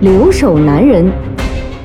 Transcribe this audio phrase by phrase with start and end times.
[0.00, 1.04] 留守男人》，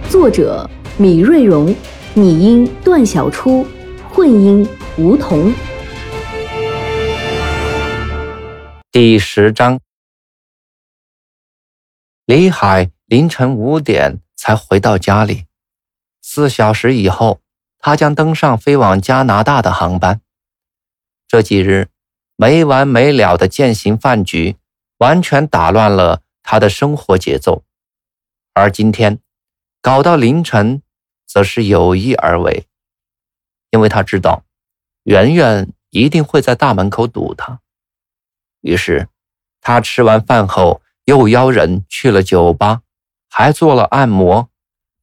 [0.10, 1.76] 作者米瑞荣，
[2.14, 3.68] 拟音段小初，
[4.10, 4.66] 混音
[4.98, 5.54] 吴桐。
[8.90, 9.82] 第十章，
[12.26, 15.44] 李海凌晨五点才回到家里，
[16.22, 17.42] 四小时以后，
[17.80, 20.22] 他将登上飞往加拿大的航班。
[21.28, 21.90] 这几日
[22.38, 24.56] 没完没了的践行饭局，
[25.00, 27.64] 完全打乱了他的生活节奏。
[28.56, 29.20] 而今天
[29.82, 30.82] 搞到凌晨，
[31.28, 32.68] 则是有意而为，
[33.70, 34.46] 因为他知道
[35.04, 37.60] 圆圆一定会在大门口堵他。
[38.62, 39.10] 于是，
[39.60, 42.84] 他吃完饭后又邀人去了酒吧，
[43.30, 44.50] 还做了按摩，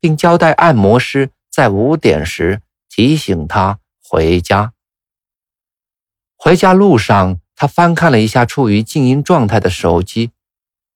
[0.01, 4.73] 并交代按摩师在五点时提醒他回家。
[6.37, 10.31] 回家路上，他翻看了一下处于静音状态的手机，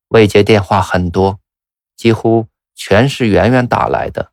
[0.09, 1.39] 未接电话很多，
[1.97, 4.33] 几乎全是圆圆打来的。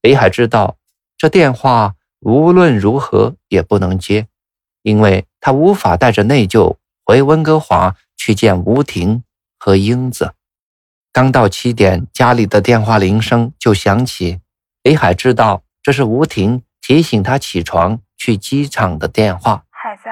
[0.00, 0.76] 北海知道
[1.16, 4.28] 这电话无论如何也不能接，
[4.82, 9.24] 因为他无法带着内疚回温哥华去见吴婷
[9.58, 10.34] 和英子。
[11.12, 14.40] 刚到七点，家里的电话铃声就响起，
[14.82, 19.64] 北海知道这是吴婷提醒他起床去机场的电话。
[19.70, 20.02] 孩子，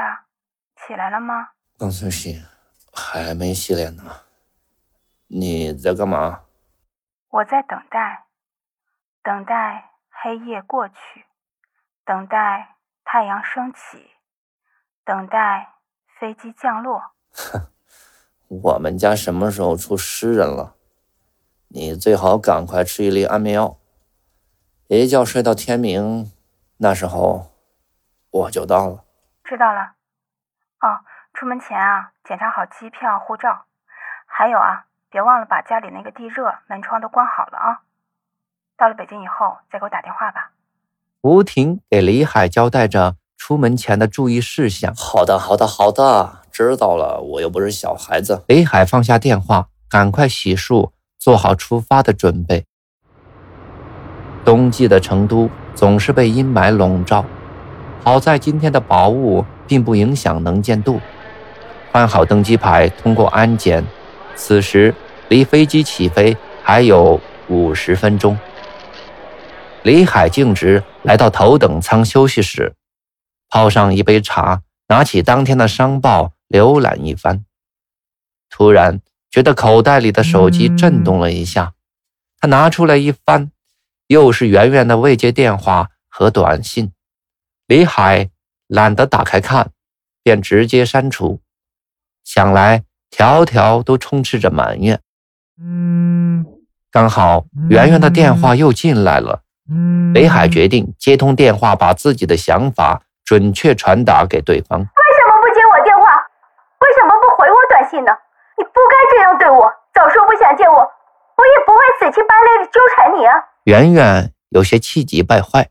[0.87, 1.34] 起来了吗？
[1.78, 2.42] 刚休息，
[2.92, 4.03] 还没洗脸呢。
[5.28, 6.42] 你在干嘛？
[7.28, 8.27] 我在等待，
[9.22, 11.27] 等待黑夜过去，
[12.05, 14.10] 等待太阳升起，
[15.04, 15.75] 等待
[16.19, 17.12] 飞机降落。
[17.32, 17.72] 哼，
[18.62, 20.76] 我们家什么时候出诗人了？
[21.69, 23.78] 你最好赶快吃一粒安眠药，
[24.87, 26.32] 一觉睡到天明，
[26.78, 27.50] 那时候
[28.31, 29.04] 我就到了。
[29.43, 29.97] 知道了，
[30.81, 31.04] 哦，
[31.34, 33.66] 出门前啊，检查好机票、护照，
[34.25, 37.81] 还有啊，别忘了把家里那个地热、门窗都关好了啊。
[38.77, 40.50] 到了北京以后再给我打电话吧。
[41.22, 44.94] 吴婷给李海交代着出门前的注意事项。
[44.94, 47.21] 好的，好的，好的，知道了。
[47.21, 48.44] 我又不是小孩子。
[48.49, 52.67] 李海放下电话，赶快洗漱，做好出发的准备。
[54.44, 57.25] 冬季的成都总是被阴霾笼罩。
[58.05, 61.00] 好在今天的薄雾并不影响能见度。
[61.91, 63.84] 换好登机牌，通过安检。
[64.36, 64.94] 此时
[65.28, 68.38] 离飞机起飞还有五十分钟。
[69.82, 72.75] 李海径直来到头等舱休息室，
[73.48, 77.44] 泡上一杯茶，拿起当天的商报浏览一番。
[78.50, 81.75] 突然觉得口袋里的手机震动了一下，
[82.38, 83.50] 他拿出来一翻，
[84.08, 86.92] 又是圆圆的未接电话和短信。
[87.66, 88.30] 李海
[88.66, 89.70] 懒得打开看，
[90.22, 91.41] 便直接删除。
[92.25, 95.00] 想来条条都充斥着埋怨。
[95.61, 96.44] 嗯，
[96.91, 99.43] 刚好圆圆的电话又进来了。
[99.71, 104.78] 嗯，李海决定接通电话，把自己的想法准确传达给对方。
[104.78, 106.03] 为什么不接我电话？
[106.81, 108.12] 为什么不回我短信呢？
[108.59, 109.71] 你不该这样对我。
[109.94, 113.33] 早说不想见我，我也不会死乞白赖的纠缠你啊。
[113.65, 115.69] 圆圆有些气急败坏。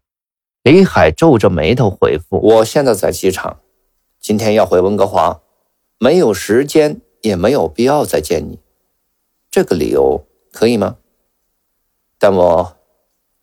[0.63, 3.57] 李海皱着眉头回复：“我现在在机场，
[4.19, 5.39] 今天要回温哥华，
[5.99, 8.59] 没有时间，也没有必要再见你。
[9.49, 10.97] 这个理由可以吗？
[12.19, 12.77] 但我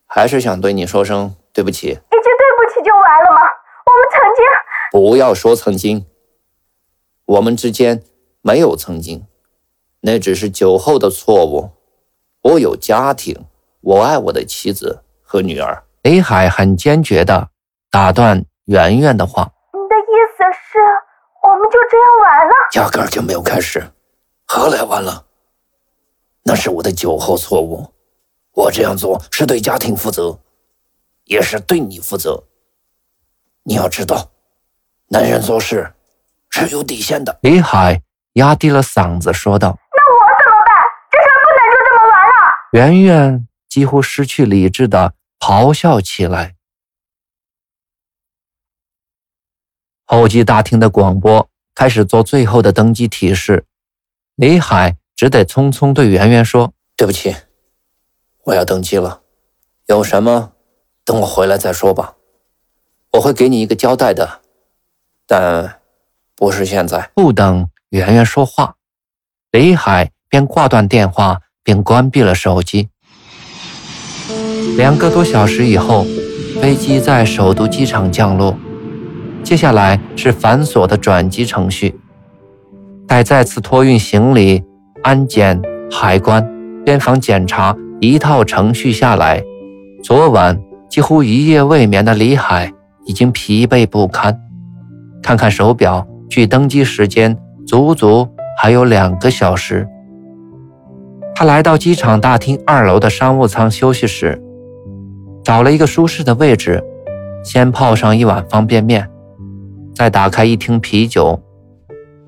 [0.05, 1.87] 还是想对你说声对不起。
[1.87, 3.41] 一句对不起就完了吗？
[3.85, 4.45] 我们曾经……
[4.91, 6.05] 不要说曾经，
[7.25, 8.03] 我们之间
[8.41, 9.25] 没有曾经，
[10.01, 11.71] 那只是酒后的错误。
[12.41, 13.45] 我有家庭，
[13.81, 17.49] 我爱我的妻子和女儿。”李海很坚决的
[17.89, 20.79] 打断圆圆的话：“你的意思是，
[21.53, 22.53] 我们就这样完了？
[22.73, 23.83] 压根儿就没有开始，
[24.47, 25.23] 何来完了？
[26.43, 27.93] 那是我的酒后错误，
[28.53, 30.39] 我这样做是对家庭负责，
[31.25, 32.43] 也是对你负责。
[33.65, 34.31] 你要知道，
[35.09, 35.93] 男人做事
[36.49, 38.01] 是有底线的。”李海
[38.33, 40.75] 压低了嗓子说道：“那我怎么办？
[41.11, 42.33] 这事不能就这么完了。”
[42.73, 45.13] 圆圆几乎失去理智的。
[45.39, 46.55] 咆哮起来。
[50.05, 53.65] 候机大厅的广播开始做最后的登机提示，
[54.35, 57.35] 李海只得匆匆对圆圆说：“对不起，
[58.43, 59.21] 我要登机了，
[59.87, 60.51] 有什么
[61.05, 62.15] 等我回来再说吧。
[63.13, 64.41] 我会给你一个交代的，
[65.25, 65.79] 但
[66.35, 67.11] 不是现在。
[67.15, 68.75] 不等圆圆说话，
[69.51, 72.89] 李海便挂断电话，并关闭了手机。
[74.77, 76.05] 两个多小时以后，
[76.59, 78.57] 飞机在首都机场降落。
[79.43, 81.99] 接下来是繁琐的转机程序，
[83.05, 84.63] 待再次托运行李、
[85.03, 85.61] 安检、
[85.91, 86.43] 海关、
[86.85, 89.43] 边防检查一套程序下来，
[90.01, 90.59] 昨晚
[90.89, 92.71] 几乎一夜未眠的李海
[93.05, 94.39] 已经疲惫不堪。
[95.21, 97.37] 看看手表，距登机时间
[97.67, 98.27] 足足
[98.59, 99.87] 还有两个小时。
[101.35, 104.41] 他来到机场大厅二楼的商务舱休息室，
[105.43, 106.81] 找了一个舒适的位置，
[107.43, 109.09] 先泡上一碗方便面。
[109.93, 111.39] 再打开一听啤酒，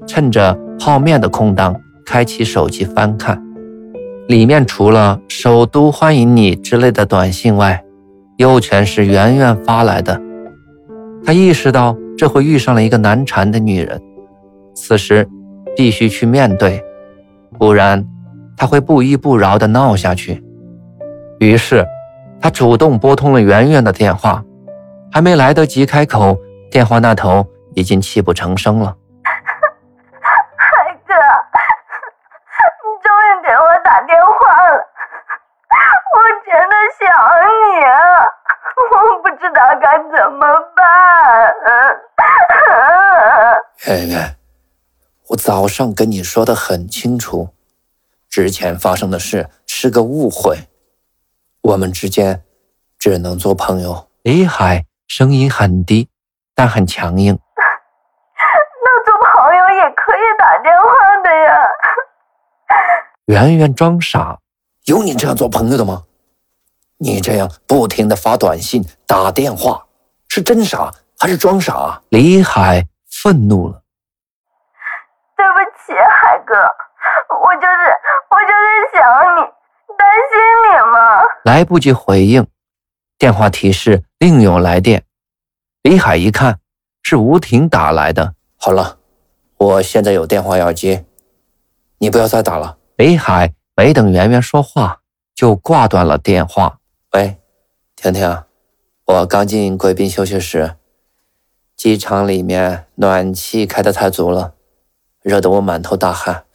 [0.07, 1.75] 趁着泡面的空档，
[2.05, 3.41] 开启手机翻看，
[4.27, 7.83] 里面除了“首都欢迎你”之类的短信外，
[8.37, 10.21] 又全是圆圆发来的。
[11.25, 13.99] 他意识到这回遇上了一个难缠的女人，
[14.75, 15.27] 此时
[15.75, 16.79] 必须去面对，
[17.57, 18.05] 不然
[18.55, 20.43] 他会不依不饶地闹下去。
[21.39, 21.83] 于是，
[22.39, 24.43] 他主动拨通了圆圆的电话，
[25.11, 26.37] 还没来得及开口，
[26.69, 27.43] 电话那头。
[27.75, 28.95] 已经泣不成声了，
[30.57, 31.13] 海哥，
[32.83, 34.73] 你终于给我打电话了，
[36.13, 37.05] 我真的想
[37.61, 38.25] 你啊，
[38.91, 40.41] 我不知道该怎么
[40.75, 40.81] 办。
[43.87, 44.37] 圆圆，
[45.29, 47.49] 我早上跟你说的很清楚，
[48.29, 50.69] 之前发生的事是个误会，
[51.61, 52.43] 我们之间
[52.97, 54.07] 只能做朋友。
[54.23, 56.09] 李海声音很低，
[56.55, 57.37] 但很强硬。
[63.27, 64.37] 圆圆装傻，
[64.85, 66.03] 有你这样做朋友的吗？
[66.97, 69.85] 你这样不停的发短信、打电话，
[70.29, 72.01] 是真傻还是装傻？
[72.09, 73.81] 李海愤怒了。
[75.35, 76.55] 对不起，海哥，
[77.35, 77.93] 我就是
[78.29, 78.53] 我就是
[78.93, 79.03] 想
[79.35, 79.41] 你，
[79.97, 80.95] 担心你嘛。
[81.43, 82.47] 来不及回应，
[83.17, 85.03] 电话提示另有来电。
[85.81, 86.59] 李海一看，
[87.03, 88.35] 是吴婷打来的。
[88.57, 88.97] 好了，
[89.57, 91.05] 我现在有电话要接，
[91.99, 92.77] 你不要再打了。
[92.95, 95.01] 北海没等圆圆说话，
[95.33, 96.79] 就挂断了电话。
[97.13, 97.37] 喂，
[97.95, 98.43] 婷婷，
[99.05, 100.75] 我刚进贵宾休息室，
[101.75, 104.55] 机场里面暖气开得太足了，
[105.21, 106.45] 热得我满头大汗。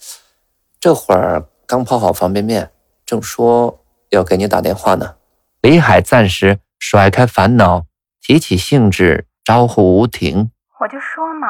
[0.78, 2.70] 这会儿刚泡好方便面，
[3.06, 5.16] 正说要给你打电话呢。
[5.62, 7.86] 李海暂时甩开烦恼，
[8.20, 10.50] 提起兴致招呼吴婷
[10.80, 11.48] ：“我就说嘛，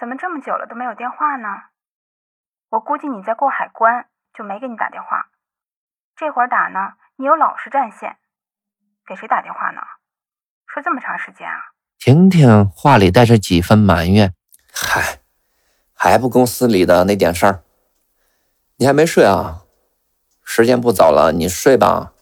[0.00, 1.48] 怎么这么久了都没有电话呢？
[2.70, 5.26] 我估计你在过海关。”就没给你打电话，
[6.16, 8.16] 这会儿打呢，你又老是占线，
[9.04, 9.80] 给谁打电话呢？
[10.68, 11.58] 说这么长时间啊？
[11.98, 14.32] 婷婷话里带着几分埋怨
[14.72, 15.18] ：“嗨，
[15.92, 17.64] 还不公司里的那点事儿，
[18.76, 19.62] 你还没睡啊？
[20.44, 22.12] 时间不早了，你睡吧。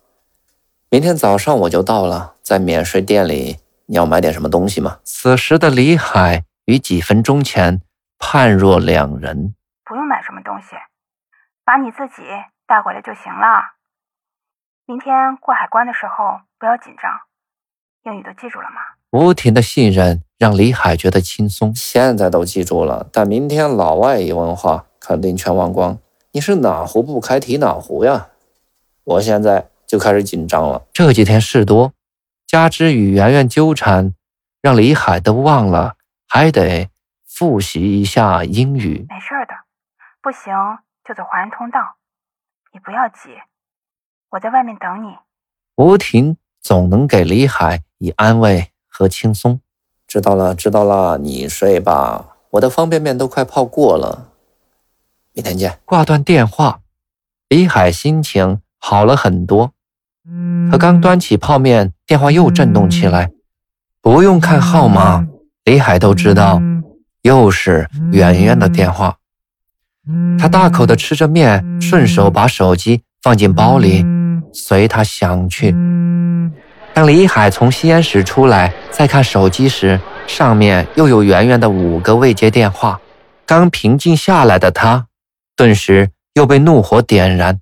[0.88, 7.81] 明天早上我就到了，在免税店里，你要买点什么东西吗？”此时的李海与几分钟前
[8.19, 9.55] 判若两人。
[9.87, 10.76] 不用买什么东西。
[11.65, 12.23] 把你自己
[12.67, 13.76] 带回来就行了。
[14.87, 17.11] 明天过海关的时候不要紧张，
[18.04, 18.76] 英语都记住了吗？
[19.12, 21.75] 吴婷的信任让李海觉得轻松。
[21.75, 25.99] 现在都记住了，但明天老外一问话，肯定全忘光。
[26.33, 28.28] 你是哪壶不开提哪壶呀？
[29.04, 30.87] 我现在就开始紧张了。
[30.92, 31.95] 这几天事多，
[32.47, 34.14] 加之与圆圆纠缠，
[34.61, 35.97] 让李海都忘了
[36.28, 36.90] 还得
[37.25, 39.06] 复习一下英语。
[39.08, 39.54] 没事的，
[40.23, 40.52] 不行。
[41.04, 41.97] 就走华人通道，
[42.75, 43.30] 你不要急，
[44.28, 45.16] 我在外面等你。
[45.76, 49.62] 吴婷总能给李海以安慰和轻松。
[50.06, 54.32] 知道了，知道了，你睡吧，我的方便面都快泡过了。
[55.32, 55.80] 明天见。
[55.87, 56.82] 挂断电话，
[57.49, 59.73] 李海心情好了很多。
[60.70, 63.30] 他刚端起泡面，电话又震动起来。
[64.02, 65.26] 不用看号码，
[65.68, 66.62] 李海都知道，
[67.20, 69.14] 又是圆圆的电话。
[70.38, 74.02] 他大口的吃着面，顺手把手机放进包里，
[74.50, 75.72] 随他想去。
[76.94, 82.98] 当李海从吸烟室出来，再看手机时，上面又有圆圆的五个未接电话。
[83.44, 85.08] 刚平静下来的他，
[85.54, 87.60] 顿时又被怒火点燃。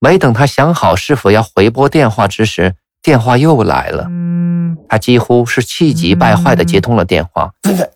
[0.00, 4.08] 没等他想好是否要回拨电话之时，电话又来了。
[4.88, 7.90] 他几乎是气急败坏的接通了电话：“芬芬，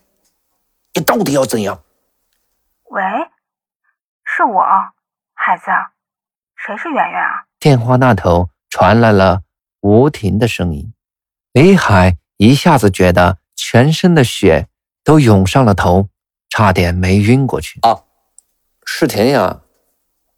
[0.94, 1.82] 你到底要怎样？”
[2.90, 3.02] 喂。
[4.24, 4.62] 是我，
[5.34, 5.64] 孩子，
[6.56, 7.44] 谁是圆圆啊？
[7.60, 9.42] 电话那头传来了
[9.80, 10.94] 吴婷的声音。
[11.52, 14.68] 李海一下子觉得全身的血
[15.04, 16.08] 都涌上了头，
[16.48, 17.78] 差点没晕过去。
[17.82, 18.04] 啊，
[18.86, 19.60] 是婷呀，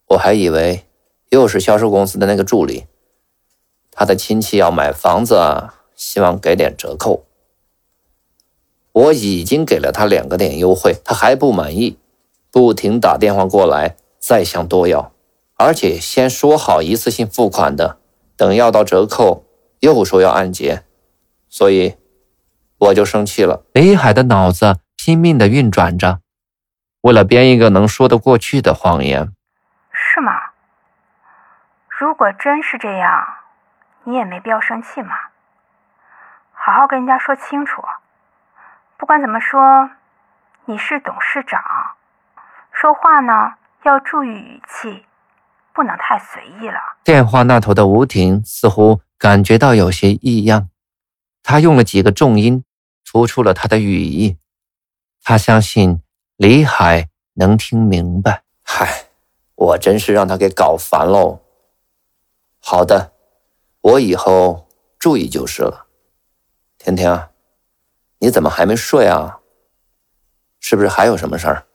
[0.09, 0.85] 我还以为
[1.29, 2.85] 又是销售公司的那个助理。
[3.95, 7.25] 他的亲戚要买房子，希望给点折扣。
[8.91, 11.97] 我已经给了他两个点优惠，他还不满意，
[12.51, 15.13] 不停打电话过来，再想多要，
[15.55, 17.97] 而且先说好一次性付款的，
[18.35, 19.45] 等要到折扣
[19.79, 20.83] 又说要按揭，
[21.49, 21.95] 所以
[22.77, 23.65] 我就生气了。
[23.73, 26.19] 李海的脑子拼命的运转着，
[27.01, 29.31] 为了编一个能说得过去的谎言。
[29.91, 30.31] 是吗？
[31.87, 33.09] 如果真是这样。
[34.07, 35.15] 你也没必要生气嘛，
[36.53, 37.83] 好好跟人家说清楚。
[38.97, 39.89] 不管怎么说，
[40.65, 41.59] 你是董事长，
[42.71, 45.05] 说话呢要注意语气，
[45.73, 46.79] 不能太随意了。
[47.03, 50.69] 电话那头的吴婷似乎感觉到有些异样，
[51.41, 52.63] 她用了几个重音，
[53.03, 54.37] 突出了她的语意。
[55.23, 56.03] 她相信
[56.37, 58.43] 李海能听明白。
[58.63, 59.05] 嗨，
[59.55, 61.41] 我真是让他给搞烦喽。
[62.61, 63.14] 好的。
[63.85, 65.85] 我以后注意就是了。
[66.79, 67.29] 甜甜，
[68.17, 69.41] 你怎么还没睡啊？
[70.59, 71.67] 是不是还有什么事儿？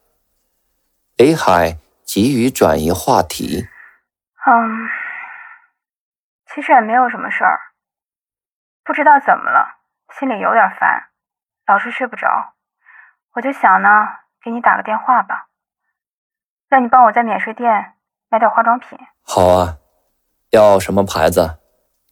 [1.16, 3.68] 北海急于转移话题。
[4.44, 4.88] 嗯，
[6.52, 7.60] 其实也没有什么事儿。
[8.82, 9.78] 不知道怎么了，
[10.18, 11.10] 心里有点烦，
[11.68, 12.54] 老是睡不着。
[13.34, 13.88] 我就想呢，
[14.42, 15.46] 给你打个电话吧，
[16.68, 17.94] 让你帮我在免税店
[18.28, 18.98] 买点化妆品。
[19.22, 19.78] 好啊，
[20.50, 21.59] 要什么牌子？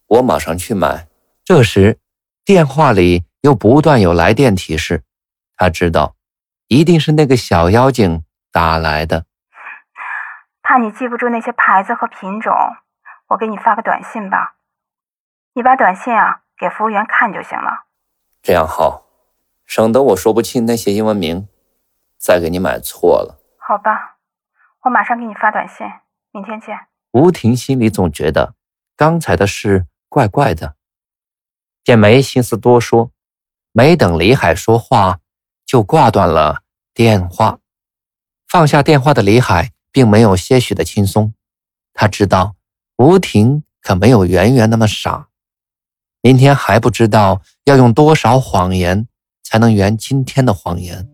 [0.09, 1.07] 我马上去买。
[1.45, 1.99] 这时，
[2.43, 5.03] 电话里又不断有来电提示，
[5.55, 6.15] 他知道，
[6.67, 9.25] 一定是那个小妖精打来的。
[10.63, 12.53] 怕你记不住那些牌子和品种，
[13.29, 14.55] 我给你发个短信吧。
[15.53, 17.85] 你把短信啊给服务员看就行了。
[18.41, 19.05] 这样好，
[19.65, 21.47] 省得我说不清那些英文名，
[22.17, 23.39] 再给你买错了。
[23.57, 24.17] 好吧，
[24.83, 25.85] 我马上给你发短信。
[26.31, 26.77] 明天见。
[27.11, 28.55] 吴婷心里总觉得
[28.95, 29.85] 刚才的事。
[30.09, 30.75] 怪怪的，
[31.83, 33.11] 便没心思多说。
[33.71, 35.19] 没等李海说话，
[35.65, 36.63] 就挂断了
[36.93, 37.59] 电话。
[38.47, 41.33] 放下电话的李海并没有些许的轻松，
[41.93, 42.55] 他知道
[42.97, 45.27] 吴婷可没有圆圆那么傻。
[46.21, 49.07] 明天还不知道要用多少谎言
[49.43, 51.07] 才能圆今天的谎言。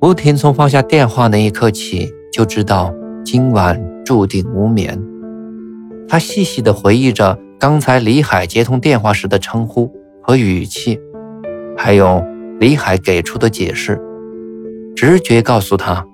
[0.00, 2.90] 吴婷从放下电话那一刻起，就知道
[3.22, 5.09] 今晚注定无眠。
[6.10, 9.88] 他细细地回忆着刚才李海接通电话时的称呼
[10.20, 10.98] 和语气，
[11.76, 12.20] 还有
[12.58, 13.96] 李海给出的解释。
[14.96, 16.04] 直觉告诉他，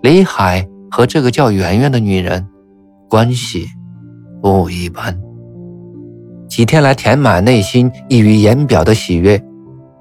[0.00, 2.46] 李海和这个叫圆圆的女人
[3.06, 3.66] 关系
[4.40, 5.14] 不一般。
[6.48, 9.38] 几天来填满内心溢于言表的喜悦，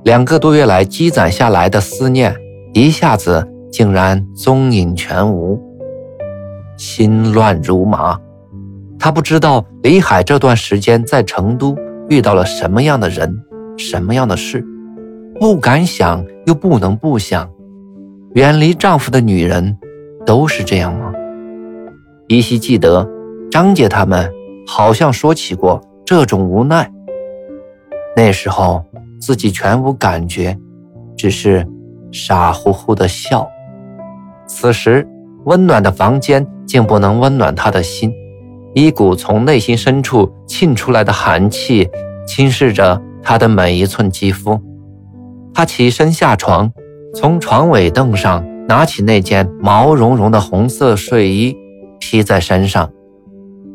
[0.05, 2.33] 两个多月来积攒下来的思念，
[2.73, 5.61] 一下子竟然踪影全无，
[6.77, 8.17] 心乱如麻。
[9.03, 11.75] 他不知道李海这段时间在成都
[12.07, 13.37] 遇到了什么样的人，
[13.77, 14.65] 什么样的事，
[15.41, 17.51] 不敢想又不能不想。
[18.35, 19.77] 远离丈夫的女人
[20.25, 21.11] 都是这样吗？
[22.29, 23.05] 依稀记得
[23.51, 24.31] 张姐他们
[24.65, 26.89] 好像说起过这种无奈。
[28.15, 28.85] 那时候
[29.19, 30.57] 自己全无感觉，
[31.17, 31.67] 只是
[32.09, 33.45] 傻乎乎的笑。
[34.47, 35.05] 此时
[35.43, 38.09] 温暖的房间竟不能温暖他的心。
[38.75, 41.87] 一股从内心深处沁出来的寒气
[42.25, 44.59] 侵蚀着他的每一寸肌肤。
[45.53, 46.71] 他起身下床，
[47.13, 51.55] 从床尾凳上拿起那件毛茸茸的红色睡衣
[51.99, 52.89] 披在身上，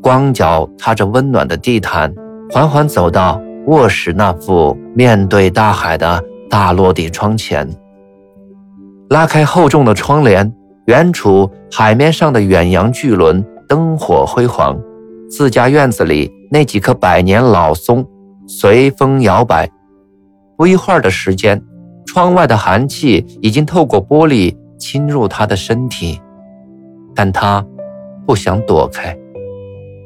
[0.03, 2.13] 光脚踏着温暖的地毯，
[2.51, 7.69] 缓缓走到卧室那副面对大海的大落地窗前，
[9.11, 10.53] 拉开厚重的窗帘，
[10.87, 14.77] 远处海面上的远洋巨轮灯火辉煌。
[15.29, 18.07] 自家院子里那几棵百年老松
[18.47, 19.69] 随风摇摆，
[20.57, 21.63] 不一会儿的时间，
[22.07, 26.19] 窗外的寒气已经透过玻璃侵入他的身体，
[27.15, 27.65] 但他
[28.27, 29.17] 不想躲开。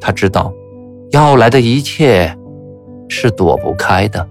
[0.01, 0.53] 他知道，
[1.13, 2.37] 要来的一切
[3.09, 4.29] 是躲不开的。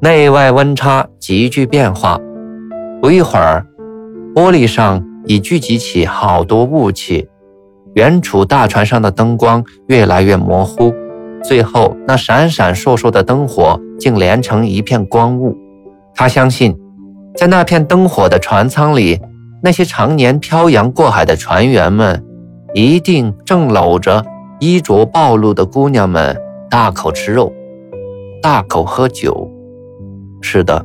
[0.00, 2.20] 内外温差急剧变化，
[3.00, 3.66] 不一会儿，
[4.34, 7.26] 玻璃上已聚集起好多雾气。
[7.94, 10.92] 远处大船上的灯光越来越模糊，
[11.42, 15.56] 最后那闪闪烁烁的灯火竟连成一片光雾。
[16.14, 16.76] 他相信，
[17.36, 19.20] 在那片灯火的船舱里，
[19.62, 22.24] 那些常年漂洋过海的船员们
[22.74, 24.24] 一定正搂着
[24.60, 26.36] 衣着暴露的姑娘们
[26.70, 27.52] 大口吃肉，
[28.42, 29.50] 大口喝酒。
[30.40, 30.84] 是的，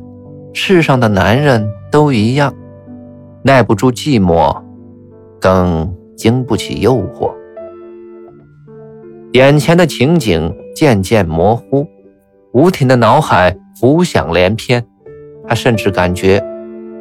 [0.52, 2.52] 世上的男人都一样，
[3.42, 4.56] 耐不住寂寞，
[5.40, 7.32] 更经不起诱惑。
[9.32, 11.86] 眼前的情景渐渐模糊，
[12.52, 14.84] 吴婷的脑海浮想联翩，
[15.46, 16.42] 他甚至感觉，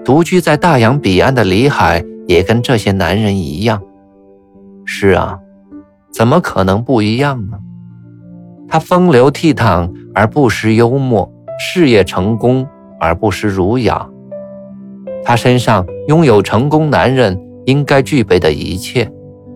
[0.05, 3.81] 独居在大洋彼岸的李海也跟这些男人一样。
[4.86, 5.39] 是啊，
[6.13, 7.57] 怎么可能不一样呢？
[8.69, 12.67] 他风流倜傥而不失幽默，事业成功
[13.00, 14.07] 而不失儒雅。
[15.24, 19.09] 他身上拥有成功男人应该具备的一切，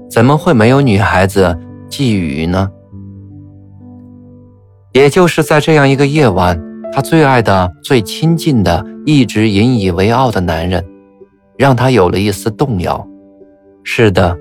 [0.09, 1.57] 怎么会没有女孩子？
[1.89, 2.69] 觊觎呢？
[4.93, 6.57] 也就是在这样一个夜晚，
[6.93, 10.85] 他最爱的、最亲近的、一直引以为傲的男人，
[11.57, 13.05] 让他有了一丝动摇。
[13.83, 14.37] 是的，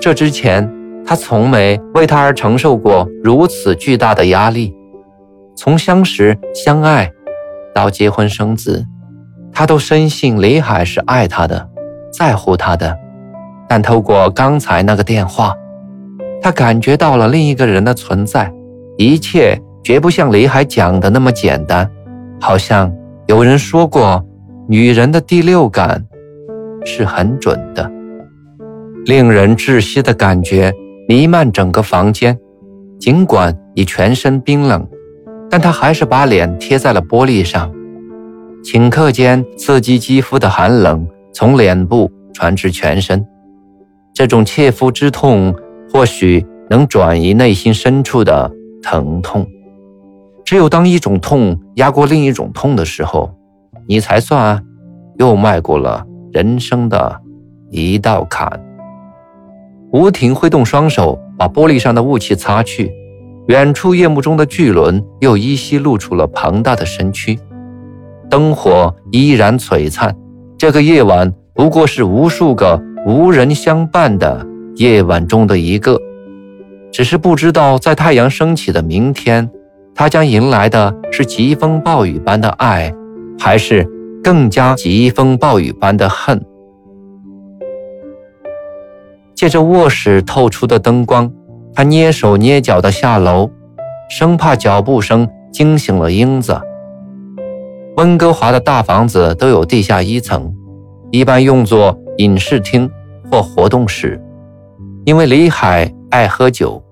[0.00, 0.68] 这之前
[1.04, 4.74] 他从没为他而承受过如此巨大的压力。
[5.56, 7.10] 从相识、相爱
[7.74, 8.84] 到结婚生子，
[9.52, 11.68] 他都深信李海是爱他的、
[12.16, 12.96] 在乎他的。
[13.68, 15.54] 但透过刚才那个电话。
[16.42, 18.52] 他感觉到了另一个人的存在，
[18.96, 21.90] 一切绝不像李海讲的那么简单，
[22.40, 22.92] 好像
[23.26, 24.24] 有人说过，
[24.68, 26.04] 女人的第六感
[26.84, 27.90] 是很准的。
[29.06, 30.72] 令人窒息的感觉
[31.08, 32.38] 弥漫整个房间，
[33.00, 34.86] 尽管已全身冰冷，
[35.50, 37.72] 但他还是把脸贴在了玻璃上，
[38.62, 41.04] 顷刻间刺激肌肤的寒冷
[41.38, 43.22] 从脸部传至全身，
[44.14, 45.54] 这种切肤之痛。
[45.92, 48.50] 或许能转移内心深处的
[48.82, 49.46] 疼痛。
[50.44, 53.30] 只有当一种痛压过另一种痛的时候，
[53.86, 54.62] 你才算
[55.18, 57.20] 又迈过了人生的
[57.70, 58.50] 一道坎。
[59.92, 62.90] 吴婷挥动双手，把玻璃上的雾气擦去。
[63.48, 67.38] 远处夜幕中的巨轮又依稀露出了庞大的身躯，
[68.28, 70.16] 灯火依然璀璨。
[70.58, 74.46] 这个夜晚不过是无数个无人相伴的。
[74.76, 75.98] 夜晚中的一个，
[76.92, 79.48] 只是不知道在太阳升起的明天，
[79.94, 82.92] 他将迎来的是疾风暴雨般的爱，
[83.38, 83.88] 还是
[84.22, 86.38] 更加疾风暴雨般的恨。
[89.34, 91.30] 借着卧室透出的灯光，
[91.72, 93.50] 他蹑手蹑脚地下楼，
[94.10, 96.60] 生怕脚步声惊醒了英子。
[97.96, 100.54] 温哥华的大房子都有地下一层，
[101.10, 102.90] 一般用作影视厅
[103.30, 104.20] 或活动室。
[105.06, 106.82] 因为李海爱喝酒，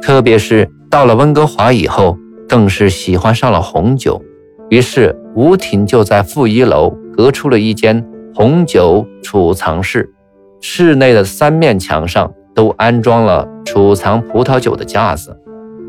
[0.00, 2.16] 特别是到了温哥华以后，
[2.48, 4.18] 更是喜欢上了红酒。
[4.70, 8.02] 于是吴婷就在负一楼隔出了一间
[8.34, 10.10] 红酒储藏室，
[10.62, 15.38] 室内的三面墙上都安装了储藏葡萄酒的架子，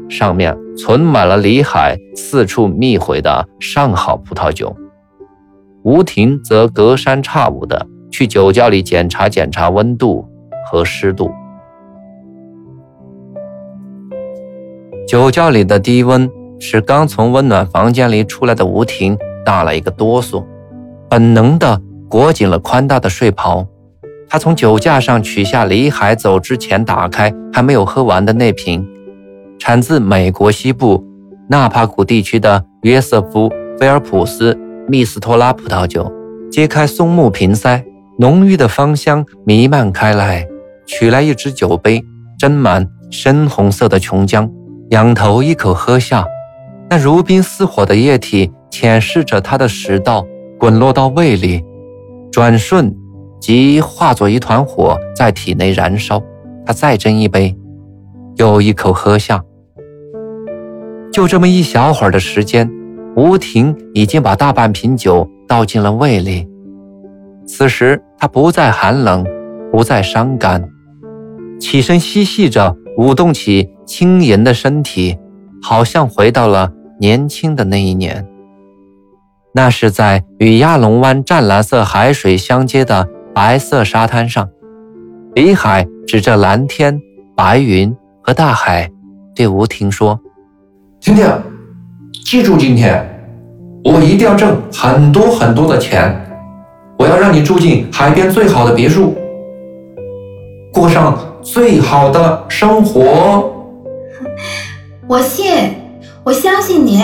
[0.09, 4.75] 上面存满了李海四处觅回的上好葡萄酒。
[5.83, 7.88] 吴婷则隔三差五的。
[8.13, 10.23] 去酒窖里检查检查温度
[10.69, 11.31] 和湿度。
[15.07, 20.45] 酒窖里的低温使刚从温暖房间里出来的吴婷打了一个哆嗦，
[21.09, 23.65] 本能的裹紧了宽大的睡袍。
[24.29, 28.88] 他从酒架上取下李海走之前打开还没有喝完的那瓶，
[29.65, 31.02] 产自美国西部
[31.47, 33.49] 纳帕谷地区的约瑟夫
[33.80, 34.54] 菲尔普斯
[34.89, 36.12] 密斯托拉葡萄酒，
[36.52, 37.82] 揭开松木瓶塞。
[38.19, 40.45] 浓郁的芳香弥漫开来，
[40.86, 42.04] 取来一只酒杯，
[42.38, 44.52] 斟满深红色的琼浆，
[44.89, 46.28] 仰头一口喝下。
[46.89, 50.28] 那如冰似火的液体舔舐着他的食道，
[50.60, 51.63] 滚落到胃里，
[52.34, 52.93] 转瞬
[53.39, 56.21] 即化作一团火在体内燃烧。
[56.65, 57.56] 他再斟一杯，
[58.36, 59.41] 又一口喝下。
[61.13, 62.67] 就这么一小会儿的时间，
[63.15, 66.47] 吴婷已经把大半瓶酒倒进了胃里。
[67.45, 69.23] 此时她不再寒冷，
[69.71, 70.67] 不再伤感，
[71.60, 75.15] 起身嬉戏着，舞动起轻盈的身体，
[75.62, 78.26] 好像回到了年轻的那一年。
[79.54, 84.49] 那是在与亚龙湾湛蓝色海水相接的白色沙滩上，
[85.36, 86.99] 李海指着蓝天、
[87.36, 88.89] 白云和大海，
[89.36, 90.19] 对吴婷说
[91.05, 91.29] ：“今天，
[92.23, 93.05] 记住今天，
[93.83, 96.17] 我一定要挣很多很多的钱。”
[96.97, 99.13] 我要让你住进海边最好的别墅，
[100.71, 103.51] 过上最好的生活。
[105.05, 105.75] 我信，
[106.23, 107.03] 我相信你。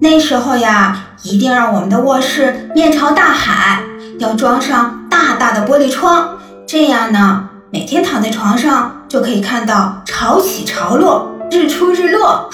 [0.00, 3.80] 那时候呀，一定让我们的卧室面朝大海，
[4.18, 12.50] 要装上大大的玻璃窗，这样呢，每天躺在床上就可以看到潮起潮落、日出日落。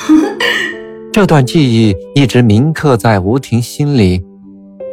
[1.11, 4.23] 这段记忆一直铭刻在吴婷心里，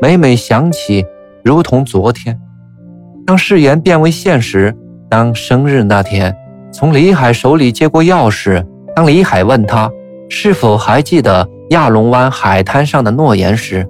[0.02, 1.06] 每每想起，
[1.44, 2.40] 如同昨天。
[3.26, 4.74] 当誓言变为现实，
[5.10, 6.34] 当生日那天，
[6.72, 8.66] 从李海手里接过钥匙，
[8.96, 9.92] 当李海问他
[10.30, 13.86] 是否还记得亚龙湾海滩上的诺言时，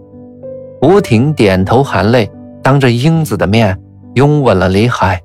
[0.82, 2.28] 吴婷点头含泪，
[2.64, 3.78] 当着英子的面
[4.16, 5.22] 拥吻了李海。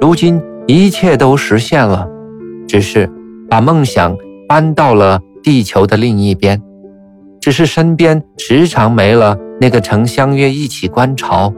[0.00, 2.08] 如今一切都实现了，
[2.66, 3.08] 只是
[3.48, 4.16] 把梦想
[4.48, 5.20] 搬到了。
[5.40, 6.60] 地球的另一边，
[7.40, 11.54] 只是身边时常没了那个曾相约一起观潮、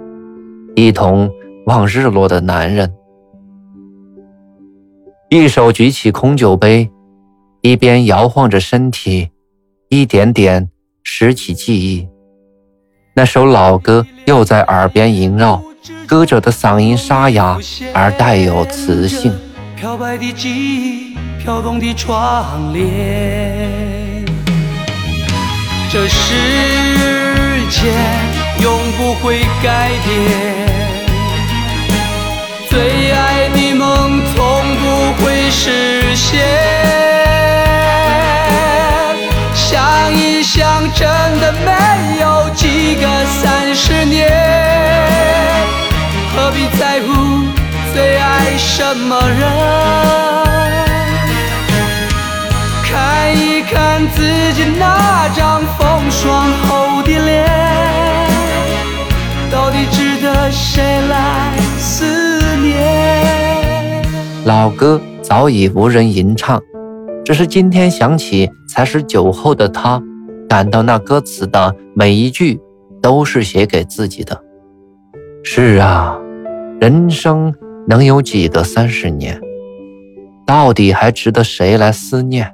[0.77, 1.29] 一同
[1.67, 2.93] 望日落的男人。
[5.29, 6.89] 一手举起空酒杯，
[7.63, 9.31] 一边摇晃着身体，
[9.89, 10.69] 一点点
[11.03, 12.07] 拾起记忆。
[13.17, 15.61] 那首老歌又在耳边萦绕，
[16.07, 17.59] 歌者的嗓音沙哑
[17.93, 19.33] 而带有磁性。
[19.81, 24.23] 飘白的记忆，飘动的窗帘。
[25.91, 26.35] 这世
[27.71, 27.91] 界
[28.63, 30.13] 永不会改变，
[32.69, 34.37] 最爱的梦从
[34.77, 34.85] 不
[35.25, 36.45] 会实现。
[39.55, 41.09] 想一想，真
[41.41, 44.29] 的没有几个三十年，
[46.37, 47.30] 何必在乎？
[47.93, 49.41] 最爱什么人？
[52.85, 54.23] 看一看自
[54.53, 57.47] 己那张风霜后的脸，
[59.51, 62.05] 到底值得谁来思
[62.59, 64.05] 念？
[64.45, 66.61] 老歌早已无人吟唱，
[67.25, 70.03] 只是今天想起，才使酒后的他，
[70.49, 72.61] 感到那歌词的每一句
[73.03, 74.41] 都是写给自己的。
[75.45, 76.17] 是啊，
[76.81, 77.53] 人生。
[77.89, 79.41] 能有几个三十年？
[80.47, 82.53] 到底还值得谁来思念？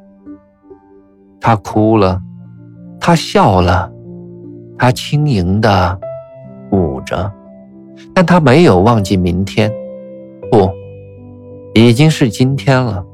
[1.41, 2.21] 他哭了，
[3.01, 3.91] 他笑了，
[4.79, 5.99] 他轻盈的
[6.71, 7.33] 舞着，
[8.15, 9.73] 但他没有忘记明天。
[10.51, 10.71] 不，
[11.75, 13.05] 已经是今天了。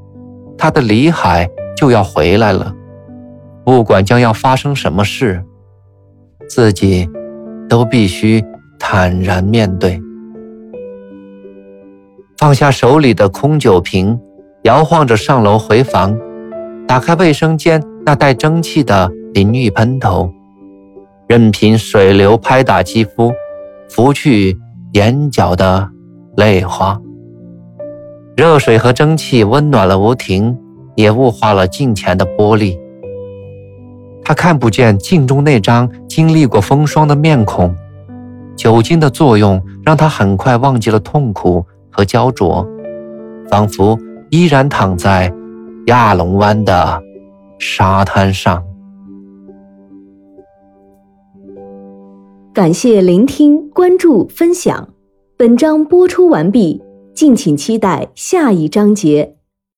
[0.57, 2.73] 他的李海就要回来了，
[3.65, 5.43] 不管将要发生什么事，
[6.47, 7.09] 自己
[7.67, 8.43] 都必须
[8.79, 10.01] 坦然面对。
[12.43, 14.19] 放下手里的空酒瓶，
[14.63, 16.13] 摇晃着上楼回房，
[16.85, 20.29] 打开卫生间那带蒸汽的淋浴喷头，
[21.25, 23.31] 任凭水流拍打肌肤，
[23.89, 24.57] 拂去
[24.91, 25.87] 眼角的
[26.35, 26.99] 泪花。
[28.35, 30.53] 热水和蒸汽温暖了吴婷，
[30.95, 32.77] 也雾化了镜前的玻璃。
[34.21, 37.73] 他看不见镜中那张经历过风霜的面孔，
[38.57, 41.65] 酒精的作用让他很快忘记了痛苦。
[41.93, 42.67] 和焦灼，
[43.49, 43.97] 仿佛
[44.31, 45.31] 依然躺在
[45.85, 47.01] 亚龙湾的
[47.59, 48.63] 沙滩上。
[52.53, 54.89] 感谢聆听、关注、分享。
[55.37, 56.81] 本章播出完毕，
[57.13, 59.35] 敬请期待下一章节。